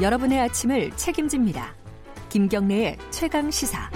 여러분의 0.00 0.38
아침을 0.38 0.92
책임집니다. 0.92 1.74
김경래의 2.28 2.96
최강 3.10 3.50
시사. 3.50 3.90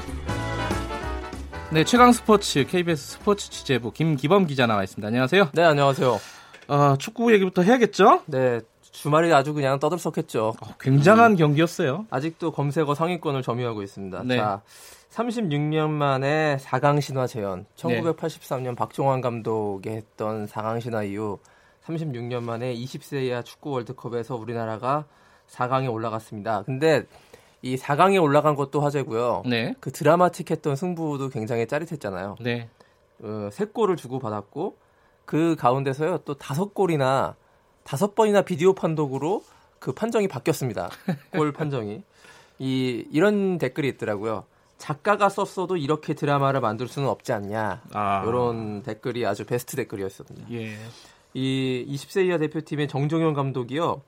네, 1.70 1.84
최강 1.84 2.10
스포츠 2.10 2.66
KBS 2.66 3.12
스포츠 3.12 3.48
취재부 3.48 3.92
김기범 3.92 4.46
기자 4.46 4.66
나와 4.66 4.82
있습니다. 4.82 5.06
안녕하세요. 5.06 5.50
네, 5.52 5.62
안녕하세요. 5.62 6.20
어, 6.66 6.96
축구 6.98 7.32
얘기부터 7.32 7.62
해야겠죠? 7.62 8.22
네, 8.26 8.60
주말이 8.80 9.32
아주 9.32 9.54
그냥 9.54 9.78
떠들썩했죠. 9.78 10.54
어, 10.60 10.74
굉장한 10.80 11.32
음. 11.32 11.36
경기였어요. 11.36 12.06
아직도 12.10 12.50
검색어 12.50 12.96
상위권을 12.96 13.42
점유하고 13.42 13.84
있습니다. 13.84 14.24
네. 14.24 14.38
자, 14.38 14.62
36년 15.12 15.88
만에 15.88 16.56
4강 16.56 17.00
신화 17.00 17.28
재현. 17.28 17.64
1983년 17.76 18.70
네. 18.70 18.74
박종환 18.74 19.20
감독이 19.20 19.88
했던 19.90 20.46
4강 20.46 20.80
신화 20.80 21.04
이후 21.04 21.38
36년 21.84 22.42
만에 22.42 22.74
20세 22.74 23.22
이하 23.22 23.42
축구 23.42 23.70
월드컵에서 23.70 24.34
우리나라가 24.34 25.04
4강에 25.52 25.92
올라갔습니다. 25.92 26.62
근데 26.64 27.04
이 27.60 27.76
4강에 27.76 28.20
올라간 28.20 28.56
것도 28.56 28.80
화제고요. 28.80 29.44
네. 29.46 29.74
그 29.80 29.92
드라마틱했던 29.92 30.74
승부도 30.76 31.28
굉장히 31.28 31.66
짜릿했잖아요. 31.66 32.36
네. 32.40 32.68
어, 33.22 33.48
3골을 33.52 33.96
주고 33.96 34.18
받았고 34.18 34.76
그 35.24 35.54
가운데서요 35.56 36.18
또 36.24 36.34
다섯 36.34 36.74
골이나 36.74 37.36
다섯 37.84 38.14
번이나 38.14 38.42
비디오 38.42 38.74
판독으로 38.74 39.44
그 39.78 39.92
판정이 39.92 40.28
바뀌었습니다. 40.28 40.90
골 41.32 41.52
판정이. 41.52 42.02
이 42.58 43.06
이런 43.10 43.58
댓글이 43.58 43.88
있더라고요. 43.88 44.44
작가가 44.78 45.28
썼어도 45.28 45.76
이렇게 45.76 46.14
드라마를 46.14 46.60
만들 46.60 46.88
수는 46.88 47.08
없지 47.08 47.32
않냐. 47.32 47.82
아. 47.92 48.24
이런 48.26 48.82
댓글이 48.82 49.24
아주 49.26 49.44
베스트 49.44 49.76
댓글이었거든요. 49.76 50.46
예. 50.50 50.76
이 51.34 51.86
20세 51.88 52.26
이하 52.26 52.38
대표팀의 52.38 52.88
정종현 52.88 53.34
감독이요. 53.34 54.02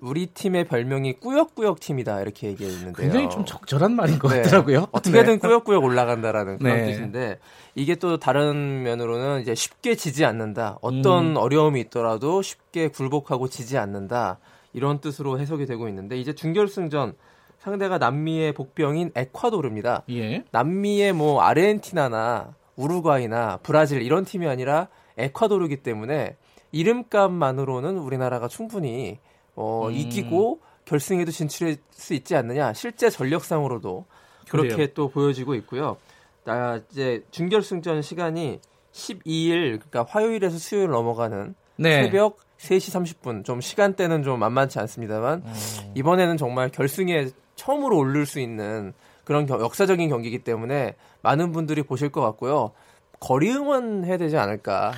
우리 0.00 0.26
팀의 0.26 0.64
별명이 0.66 1.14
꾸역꾸역 1.14 1.80
팀이다 1.80 2.20
이렇게 2.20 2.48
얘기했는데요. 2.48 2.92
굉장히 2.92 3.30
좀 3.30 3.44
적절한 3.44 3.94
말인 3.94 4.18
것 4.18 4.28
네. 4.28 4.42
같더라고요. 4.42 4.88
어떻게든 4.92 5.34
네. 5.34 5.38
꾸역꾸역 5.38 5.82
올라간다라는 5.82 6.58
그런 6.58 6.76
네. 6.76 6.86
뜻인데 6.86 7.38
이게 7.74 7.94
또 7.94 8.18
다른 8.18 8.82
면으로는 8.82 9.40
이제 9.40 9.54
쉽게 9.54 9.94
지지 9.94 10.24
않는다. 10.24 10.78
어떤 10.82 11.32
음. 11.32 11.36
어려움이 11.36 11.80
있더라도 11.82 12.42
쉽게 12.42 12.88
굴복하고 12.88 13.48
지지 13.48 13.78
않는다. 13.78 14.38
이런 14.72 15.00
뜻으로 15.00 15.38
해석이 15.38 15.66
되고 15.66 15.88
있는데 15.88 16.18
이제 16.18 16.34
준결승전 16.34 17.14
상대가 17.58 17.96
남미의 17.96 18.52
복병인 18.52 19.12
에콰도르입니다. 19.14 20.02
예. 20.10 20.44
남미의 20.50 21.12
뭐 21.14 21.40
아르헨티나나 21.40 22.54
우루과이나 22.76 23.60
브라질 23.62 24.02
이런 24.02 24.24
팀이 24.24 24.46
아니라 24.48 24.88
에콰도르기 25.16 25.78
때문에 25.78 26.36
이름값만으로는 26.72 27.98
우리나라가 27.98 28.48
충분히 28.48 29.18
어, 29.54 29.88
음. 29.88 29.92
이기고 29.92 30.60
결승에도 30.84 31.30
진출할 31.30 31.76
수 31.90 32.14
있지 32.14 32.36
않느냐. 32.36 32.72
실제 32.74 33.10
전력상으로도 33.10 34.04
그렇게 34.48 34.68
그래요. 34.70 34.86
또 34.94 35.08
보여지고 35.08 35.54
있고요. 35.56 35.96
나 36.44 36.80
이제 36.90 37.24
준결승전 37.30 38.02
시간이 38.02 38.60
12일 38.92 39.80
그러니까 39.80 40.04
화요일에서 40.08 40.58
수요일 40.58 40.88
넘어가는 40.90 41.54
네. 41.76 42.04
새벽 42.04 42.38
3시 42.58 43.16
30분 43.22 43.44
좀 43.44 43.60
시간대는 43.60 44.22
좀 44.22 44.38
만만치 44.38 44.78
않습니다만 44.78 45.42
음. 45.44 45.92
이번에는 45.94 46.36
정말 46.36 46.70
결승에 46.70 47.28
처음으로 47.56 47.98
오를 47.98 48.26
수 48.26 48.40
있는 48.40 48.92
그런 49.24 49.46
겨, 49.46 49.58
역사적인 49.60 50.08
경기이기 50.08 50.40
때문에 50.40 50.94
많은 51.22 51.52
분들이 51.52 51.82
보실 51.82 52.10
것 52.10 52.20
같고요. 52.20 52.72
거리 53.20 53.50
응원 53.50 54.04
해야 54.04 54.18
되지 54.18 54.36
않을까 54.36 54.92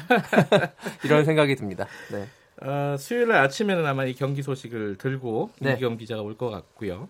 이런 1.04 1.24
생각이 1.24 1.54
듭니다. 1.54 1.86
네. 2.10 2.26
어, 2.62 2.96
수요일 2.98 3.28
날 3.28 3.38
아침에는 3.44 3.84
아마 3.86 4.04
이 4.04 4.14
경기 4.14 4.42
소식을 4.42 4.96
들고 4.96 5.50
네. 5.60 5.74
이경 5.76 5.96
기자가 5.96 6.22
올 6.22 6.36
것 6.36 6.50
같고요. 6.50 7.08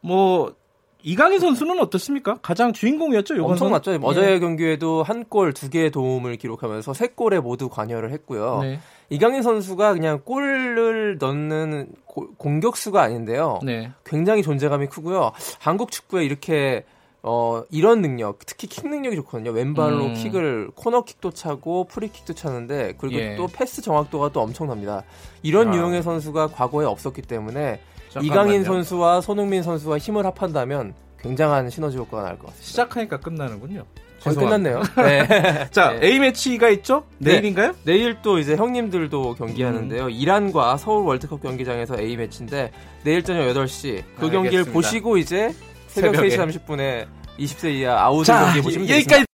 뭐 0.00 0.54
이강인 1.02 1.38
선수는 1.38 1.78
어떻습니까? 1.80 2.38
가장 2.42 2.72
주인공이었죠. 2.72 3.34
엄청 3.44 3.70
맞죠. 3.70 3.92
예. 3.92 3.98
어제 4.02 4.38
경기에도 4.40 5.02
한 5.04 5.24
골, 5.24 5.52
두 5.52 5.70
개의 5.70 5.90
도움을 5.90 6.36
기록하면서 6.36 6.94
세 6.94 7.06
골에 7.08 7.38
모두 7.38 7.68
관여를 7.68 8.10
했고요. 8.12 8.58
네. 8.62 8.80
이강인 9.08 9.42
선수가 9.42 9.92
그냥 9.92 10.20
골을 10.24 11.18
넣는 11.18 11.92
고, 12.06 12.34
공격수가 12.38 13.00
아닌데요. 13.00 13.60
네. 13.62 13.92
굉장히 14.04 14.42
존재감이 14.42 14.88
크고요. 14.88 15.30
한국 15.60 15.92
축구에 15.92 16.24
이렇게 16.24 16.84
어, 17.28 17.64
이런 17.70 18.02
능력, 18.02 18.38
특히 18.46 18.68
킥 18.68 18.86
능력이 18.88 19.16
좋거든요. 19.16 19.50
왼발로 19.50 20.04
음. 20.04 20.14
킥을 20.14 20.70
코너킥도 20.76 21.32
차고 21.32 21.88
프리킥도 21.88 22.34
차는데 22.34 22.94
그리고 22.98 23.18
예. 23.18 23.34
또 23.34 23.48
패스 23.48 23.82
정확도가 23.82 24.30
또 24.32 24.40
엄청납니다. 24.42 25.02
이런 25.42 25.70
아. 25.72 25.74
유형의 25.74 26.04
선수가 26.04 26.48
과거에 26.48 26.86
없었기 26.86 27.22
때문에 27.22 27.80
잠깐만요. 28.10 28.26
이강인 28.32 28.64
선수와 28.64 29.20
손흥민 29.22 29.64
선수와 29.64 29.98
힘을 29.98 30.24
합한다면 30.24 30.94
굉장한 31.20 31.68
시너지 31.70 31.96
효과가 31.98 32.22
날 32.22 32.38
것 32.38 32.46
같습니다. 32.46 32.64
시작하니까 32.64 33.18
끝나는군요. 33.18 33.82
거의 34.22 34.36
끝났네요. 34.36 34.82
네. 34.96 35.66
자, 35.72 35.94
네. 35.98 36.06
A 36.06 36.18
매치가 36.20 36.68
있죠? 36.70 37.04
네. 37.18 37.32
내일인가요? 37.32 37.72
네. 37.72 37.92
내일 37.92 38.18
또 38.22 38.38
이제 38.38 38.54
형님들도 38.54 39.34
경기하는데요. 39.34 40.04
음. 40.04 40.10
이란과 40.10 40.76
서울 40.76 41.04
월드컵 41.04 41.42
경기장에서 41.42 41.98
A 41.98 42.16
매치인데 42.16 42.70
내일 43.02 43.24
저녁 43.24 43.40
8시 43.52 43.82
그 44.16 44.26
알겠습니다. 44.26 44.30
경기를 44.30 44.64
보시고 44.66 45.16
이제 45.16 45.52
새벽 45.88 46.16
새벽에. 46.16 46.36
3시 46.36 46.60
30분에 46.66 47.06
20세 47.38 47.72
이하 47.74 48.00
아웃을 48.04 48.34
경기 48.34 48.60
보시면 48.62 48.86
되겠습니다. 48.86 49.26